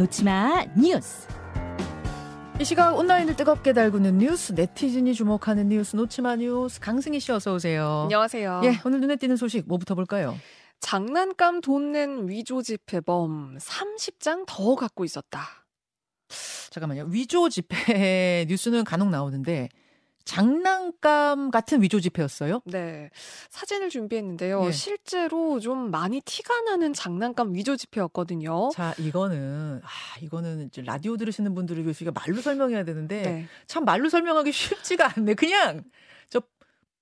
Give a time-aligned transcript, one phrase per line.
[0.00, 1.28] 놓치마 뉴스.
[2.58, 8.04] 이 시각 온라인을 뜨겁게 달구는 뉴스, 네티즌이 주목하는 뉴스, 놓치마 뉴스, 강승희 씨 어서 오세요.
[8.04, 8.62] 안녕하세요.
[8.64, 10.38] 예, 오늘 눈에 띄는 소식 뭐부터 볼까요?
[10.80, 15.42] 장난감 돈 낸 위조 지폐범 30장 더 갖고 있었다.
[16.70, 17.04] 잠깐만요.
[17.10, 19.68] 위조 지폐 뉴스는 간혹 나오는데
[20.30, 22.62] 장난감 같은 위조 지폐였어요?
[22.64, 23.10] 네.
[23.48, 24.64] 사진을 준비했는데요.
[24.66, 24.70] 예.
[24.70, 28.70] 실제로 좀 많이 티가 나는 장난감 위조 지폐였거든요.
[28.72, 29.88] 자, 이거는 아,
[30.20, 33.46] 이거는 이제 라디오 들으시는 분들을 위해서 이거 말로 설명해야 되는데 네.
[33.66, 34.52] 참 말로 설명하기
[34.94, 35.34] 쉽지가 않네.
[35.34, 35.82] 그냥
[36.19, 36.19] 저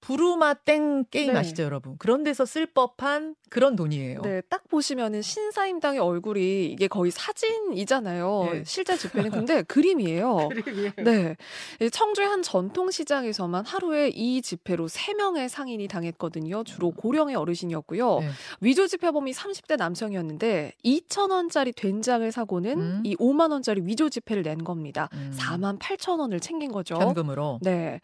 [0.00, 1.38] 부루마 땡 게임 네.
[1.38, 1.96] 아시죠, 여러분?
[1.98, 4.22] 그런 데서 쓸 법한 그런 돈이에요.
[4.22, 8.50] 네, 딱 보시면은 신사임당의 얼굴이 이게 거의 사진이잖아요.
[8.54, 8.64] 예.
[8.64, 10.48] 실제 지폐는 근데 그림이에요.
[10.48, 10.92] 그림이에요.
[11.04, 11.36] 네.
[11.80, 16.64] 이 청주의 한 전통시장에서만 하루에 이 지폐로 3명의 상인이 당했거든요.
[16.64, 18.20] 주로 고령의 어르신이었고요.
[18.20, 18.28] 네.
[18.60, 23.02] 위조 지폐범이 30대 남성이었는데 2,000원짜리 된장을 사고는 음.
[23.04, 25.08] 이 5만원짜리 위조 지폐를 낸 겁니다.
[25.14, 25.32] 음.
[25.36, 26.96] 4만 8천원을 챙긴 거죠.
[26.96, 27.58] 현금으로.
[27.62, 28.00] 네.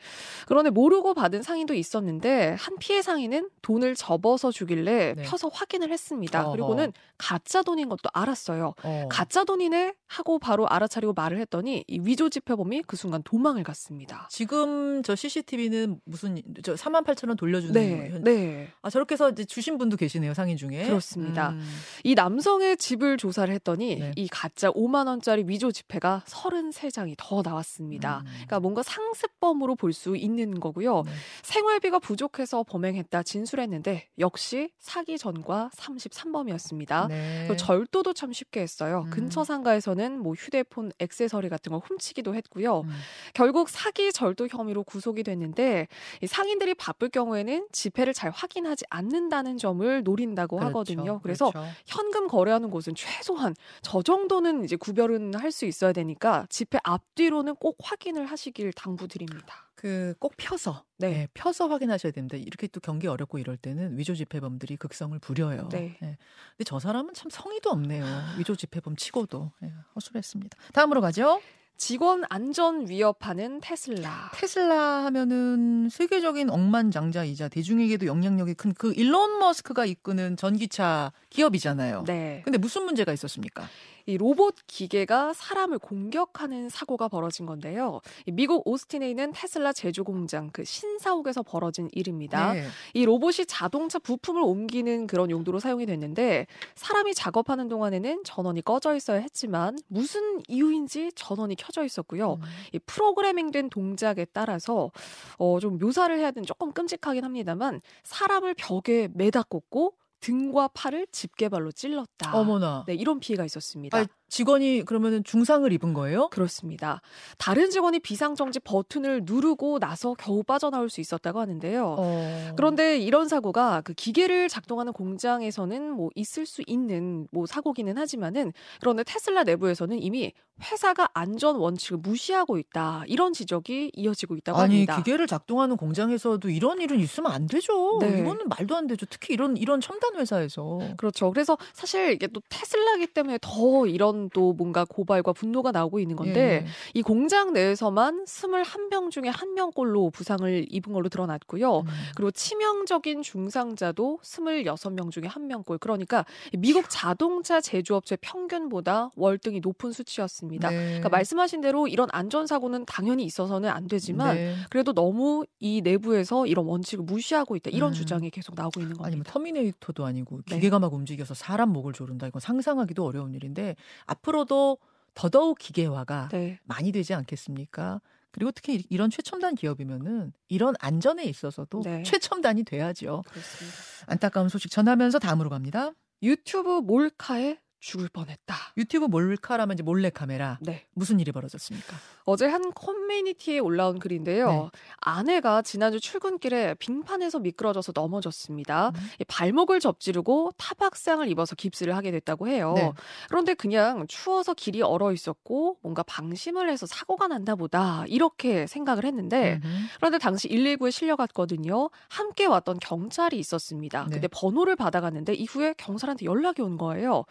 [0.47, 5.23] 그런데 모르고 받은 상인도 있 었는데 한 피해 상인은 돈을 접어서 주길래 네.
[5.23, 6.43] 펴서 확인을 했습니다.
[6.43, 6.53] 어허.
[6.53, 8.75] 그리고는 가짜 돈인 것도 알았어요.
[8.83, 9.09] 어.
[9.11, 14.29] 가짜 돈이네 하고 바로 알아차리고 말을 했더니 이 위조 지폐범이 그 순간 도망을 갔습니다.
[14.31, 18.19] 지금 저 CCTV는 무슨 저 4만 8천 원 돌려주는 네, 거예요.
[18.23, 18.69] 네.
[18.83, 20.85] 아 저렇게 해서 주신 분도 계시네요 상인 중에.
[20.87, 21.51] 그렇습니다.
[21.51, 21.67] 음.
[22.05, 24.13] 이 남성의 집을 조사를 했더니 네.
[24.17, 28.19] 이 가짜 5만 원짜리 위조 지폐가 33장이 더 나왔습니다.
[28.21, 28.25] 음.
[28.33, 31.03] 그러니까 뭔가 상습범으로 볼 수 있는 거고요.
[31.07, 31.13] 네.
[31.43, 37.09] 생활 비가 부족해서 범행했다 진술했는데 역시 사기 전과 33범이었습니다.
[37.09, 37.47] 네.
[37.49, 39.05] 그 절도도 참 쉽게 했어요.
[39.07, 39.11] 음.
[39.11, 42.81] 근처 상가에서는 뭐 휴대폰 액세서리 같은 걸 훔치기도 했고요.
[42.81, 42.91] 음.
[43.33, 45.89] 결국 사기 절도 혐의로 구속이 됐는데
[46.21, 50.69] 이 상인들이 바쁠 경우에는 지폐를 잘 확인하지 않는다는 점을 노린다고 그렇죠.
[50.69, 51.21] 하거든요.
[51.23, 51.69] 그래서 그렇죠.
[51.87, 57.77] 현금 거래하는 곳은 최소한 저 정도는 이제 구별은 할 수 있어야 되니까 지폐 앞뒤로는 꼭
[57.81, 59.71] 확인을 하시길 당부드립니다.
[59.85, 61.11] 그 꼭 펴서 네.
[61.11, 62.39] 네, 펴서 확인하셔야 됩니다.
[62.39, 65.69] 이렇게 또 경기 어렵고 이럴 때는 위조 지폐범들이 극성을 부려요.
[65.71, 65.99] 네.
[66.01, 68.05] 근데 저 사람은 참 성의도 없네요.
[68.39, 70.57] 위조 지폐범 치고도 예, 허술했습니다.
[70.73, 71.43] 다음으로 가죠.
[71.77, 74.31] 직원 안전 위협하는 테슬라.
[74.35, 82.05] 테슬라 하면은 세계적인 억만장자이자 대중에게도 영향력이 큰 그 일론 머스크가 이끄는 전기차 기업이잖아요.
[82.07, 82.41] 네.
[82.45, 83.69] 근데 무슨 문제가 있었습니까?
[84.07, 88.01] 이 로봇 기계가 사람을 공격하는 사고가 벌어진 건데요.
[88.27, 92.53] 이 미국 오스틴에 있는 테슬라 제조 공장 그 신사옥에서 벌어진 일입니다.
[92.53, 92.67] 네.
[92.93, 99.21] 이 로봇이 자동차 부품을 옮기는 그런 용도로 사용이 됐는데 사람이 작업하는 동안에는 전원이 꺼져 있어야
[99.21, 102.35] 했지만 무슨 이유인지 전원이 켜져 있었고요.
[102.35, 102.41] 음.
[102.73, 104.91] 이 프로그래밍된 동작에 따라서
[105.39, 111.73] 어, 좀 묘사를 해야 되는 조금 끔찍하긴 합니다만 사람을 벽에 매다 꽂고 등과 팔을 집게발로
[111.73, 112.35] 찔렀다.
[112.35, 112.85] 어머나.
[112.87, 113.99] 네, 이런 피해가 있었습니다.
[113.99, 116.29] 아, 직원이 그러면은 중상을 입은 거예요?
[116.31, 117.01] 그렇습니다.
[117.39, 121.95] 다른 직원이 비상정지 버튼을 누르고 나서 겨우 빠져나올 수 있었다고 하는데요.
[121.97, 122.53] 어.
[122.57, 129.05] 그런데 이런 사고가 그 기계를 작동하는 공장에서는 뭐 있을 수 있는 뭐 사고기는 하지만은 그런데
[129.05, 134.97] 테슬라 내부에서는 이미 회사가 안전 원칙을 무시하고 있다 이런 지적이 이어지고 있다고 아니 합니다.
[134.97, 137.99] 기계를 작동하는 공장에서도 이런 일은 있으면 안 되죠.
[138.01, 138.21] 네.
[138.21, 139.07] 이거는 말도 안 되죠.
[139.07, 140.81] 특히 이런 이런 첨단 회사에서.
[140.97, 141.31] 그렇죠.
[141.31, 146.65] 그래서 사실 이게 또 테슬라기 때문에 더 이런 또 뭔가 고발과 분노가 나오고 있는 건데
[146.65, 146.67] 예.
[146.95, 151.81] 이 공장 내에서만 21명 중에 한 명꼴로 부상을 입은 걸로 드러났고요.
[151.81, 151.87] 음.
[152.15, 155.79] 그리고 치명적인 중상자도 26명 중에 한 명꼴.
[155.79, 156.25] 그러니까
[156.59, 160.71] 미국 자동차 제조업체 평균보다 월등히 높은 수치였습니다.
[160.71, 160.77] 네.
[160.77, 164.55] 그러니까 말씀하신 대로 이런 안전 사고는 당연히 있어서는 안 되지만 네.
[164.71, 167.71] 그래도 너무 이 내부에서 이런 원칙을 무시하고 있다.
[167.71, 167.95] 이런 음.
[167.95, 169.31] 주장이 계속 나오고 있는 뭐 겁니다.
[169.33, 170.57] 터미네이터도 아니고 네.
[170.57, 172.27] 기계가 막 움직여서 사람 목을 조른다.
[172.27, 173.77] 이건 상상하기도 어려운 일인데
[174.07, 174.79] 앞으로도
[175.15, 176.59] 더더욱 기계화가 네.
[176.65, 178.01] 많이 되지 않겠습니까?
[178.33, 182.03] 그리고 특히 이- 이런 최첨단 기업이면은 이런 안전에 있어서도 네.
[182.03, 183.23] 최첨단이 돼야죠.
[183.29, 183.77] 그렇습니다.
[184.07, 185.93] 안타까운 소식 전하면서 다음으로 갑니다.
[186.23, 188.57] 유튜브 몰카에 죽을 뻔했다.
[188.79, 190.87] 유튜브 몰카라면 이제 몰래 카메라 네.
[190.95, 191.95] 무슨 일이 벌어졌습니까?
[192.25, 194.49] 어제 한 커뮤니티에 올라온 글인데요.
[194.49, 194.71] 네.
[195.01, 198.89] 아내가 지난주 출근길에 빙판에서 미끄러져서 넘어졌습니다.
[198.89, 198.95] 음.
[199.21, 202.73] 이 발목을 접지르고 타박상을 입어서 깁스를 하게 됐다고 해요.
[202.75, 202.91] 네.
[203.29, 209.61] 그런데 그냥 추워서 길이 얼어 있었고 뭔가 방심을 해서 사고가 났나 보다 이렇게 생각을 했는데
[209.63, 209.85] 음흠.
[209.97, 211.91] 그런데 당시 119에 실려갔거든요.
[212.09, 214.05] 함께 왔던 경찰이 있었습니다.
[214.05, 214.11] 네.
[214.11, 217.25] 근데 번호를 받아갔는데 이후에 경찰한테 연락이 온 거예요.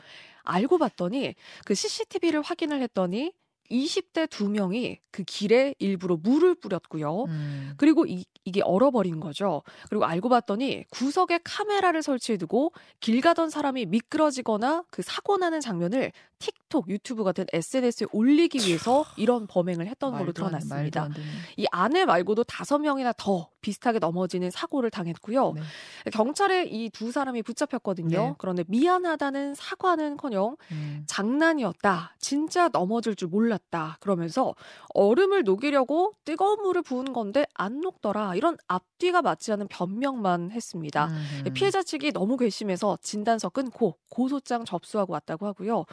[0.44, 1.36] 알고 봤더니
[1.66, 3.34] 그 CCTV를 확인을 했더니
[3.72, 7.24] 20대 두 명이 그 길에 일부러 물을 뿌렸고요.
[7.26, 7.74] 음.
[7.78, 9.62] 그리고 이, 이게 얼어버린 거죠.
[9.90, 16.12] 그리고 알고 봤더니 구석에 카메라를 설치해두고 길 가던 사람이 미끄러지거나 그 사고 나는 장면을
[16.74, 21.04] 카톡, 유튜브 같은 SNS에 올리기 위해서 이런 범행을 했던 걸로 드러났습니다.
[21.04, 21.14] 안.
[21.56, 25.54] 이 아내 말고도 다섯 명이나 더 비슷하게 넘어지는 사고를 당했고요.
[25.54, 25.62] 네.
[26.12, 28.18] 경찰에 이 두 사람이 붙잡혔거든요.
[28.18, 28.34] 네.
[28.38, 31.04] 그런데 미안하다는 사과는커녕 음.
[31.08, 32.16] 장난이었다.
[32.20, 33.98] 진짜 넘어질 줄 몰 랐다.
[34.00, 34.56] 그러면서
[34.94, 38.36] 얼음을 녹이려고 뜨거운 물을 부은 건데 안 녹더라.
[38.36, 41.08] 이런 앞뒤가 맞지 않은 변명만 했습니다.
[41.08, 41.54] 음흠.
[41.54, 45.86] 피해자 측이 너무 괘씸해서 진단서 끊고 고소장 접수하고 왔다고 하고요.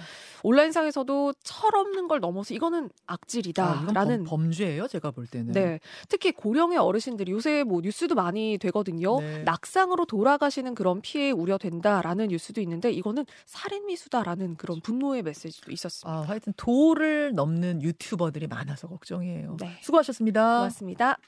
[0.42, 5.52] 온라인상에서도 철없는 걸 넘어서 이거는 아, 악질이다라는 범, 범죄예요, 제가 볼 때는.
[5.52, 5.80] 네.
[6.08, 9.20] 특히 고령의 어르신들이 요새 뭐 뉴스도 많이 되거든요.
[9.20, 9.42] 네.
[9.44, 16.20] 낙상으로 돌아가시는 그런 피해 우려된다라는 뉴스도 있는데 이거는 살인 미수다라는 그런 분노의 메시지도 있었습니다.
[16.20, 19.56] 아, 하여튼 도를 넘는 유튜버들이 많아서 걱정이에요.
[19.60, 19.78] 네.
[19.82, 20.58] 수고하셨습니다.
[20.58, 21.18] 고맙습니다.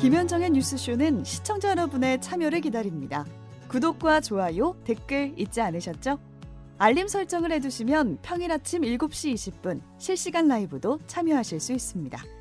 [0.00, 3.24] 김현정의 뉴스쇼는 시청자 여러분의 참여를 기다립니다.
[3.68, 6.18] 구독과 좋아요, 댓글 잊지 않으셨죠?
[6.78, 12.37] 알림 설정을 해두시면 평일 아침 7시 20분 실시간 라이브도 참여하실 수 있습니다.